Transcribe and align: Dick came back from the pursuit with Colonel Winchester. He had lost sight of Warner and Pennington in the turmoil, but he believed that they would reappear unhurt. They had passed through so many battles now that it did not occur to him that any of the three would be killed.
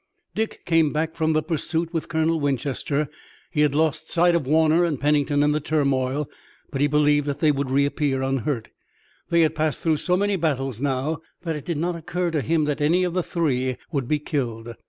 Dick 0.33 0.65
came 0.65 0.91
back 0.91 1.13
from 1.15 1.33
the 1.33 1.43
pursuit 1.43 1.93
with 1.93 2.07
Colonel 2.09 2.39
Winchester. 2.39 3.07
He 3.51 3.61
had 3.61 3.75
lost 3.75 4.09
sight 4.09 4.33
of 4.33 4.47
Warner 4.47 4.83
and 4.83 4.99
Pennington 4.99 5.43
in 5.43 5.51
the 5.51 5.59
turmoil, 5.59 6.27
but 6.71 6.81
he 6.81 6.87
believed 6.87 7.27
that 7.27 7.39
they 7.39 7.51
would 7.51 7.69
reappear 7.69 8.23
unhurt. 8.23 8.69
They 9.29 9.41
had 9.41 9.53
passed 9.53 9.79
through 9.81 9.97
so 9.97 10.17
many 10.17 10.37
battles 10.37 10.81
now 10.81 11.19
that 11.43 11.55
it 11.55 11.65
did 11.65 11.77
not 11.77 11.95
occur 11.95 12.31
to 12.31 12.41
him 12.41 12.65
that 12.65 12.81
any 12.81 13.03
of 13.03 13.13
the 13.13 13.21
three 13.21 13.77
would 13.91 14.07
be 14.07 14.17
killed. 14.17 14.73